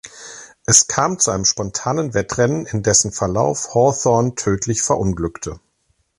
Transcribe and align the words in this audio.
Es 0.65 0.87
kam 0.87 1.19
zu 1.19 1.29
einem 1.29 1.45
spontanen 1.45 2.15
Wettrennen, 2.15 2.65
in 2.65 2.81
dessen 2.81 3.11
Verlauf 3.11 3.75
Hawthorn 3.75 4.35
tödlich 4.35 4.81
verunglückte. 4.81 5.59